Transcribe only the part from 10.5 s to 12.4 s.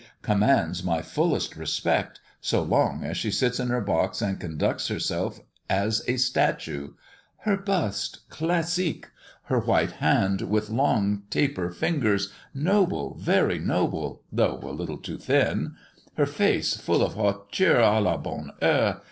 long taper fingers